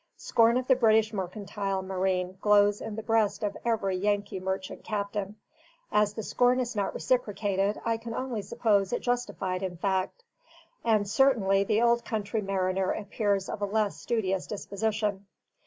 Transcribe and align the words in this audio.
Scorn 0.17 0.57
of 0.57 0.65
the 0.65 0.75
British 0.75 1.13
mercantile 1.13 1.83
marine 1.83 2.35
glows 2.41 2.81
in 2.81 2.95
the 2.95 3.03
breast 3.03 3.43
of 3.43 3.55
every 3.63 3.95
Yankee 3.97 4.39
merchant 4.39 4.83
captain; 4.83 5.35
as 5.91 6.15
the 6.15 6.23
scorn 6.23 6.59
is 6.59 6.75
not 6.75 6.95
reciprocated, 6.95 7.79
I 7.85 7.97
can 7.97 8.15
only 8.15 8.41
suppose 8.41 8.91
it 8.93 9.03
justified 9.03 9.61
in 9.61 9.77
fact; 9.77 10.23
and 10.83 11.07
certainly 11.07 11.63
the 11.65 11.83
old 11.83 12.03
country 12.03 12.41
mariner 12.41 12.89
appears 12.91 13.47
of 13.47 13.61
a 13.61 13.65
less 13.65 13.95
studious 13.95 14.47
disposition. 14.47 15.27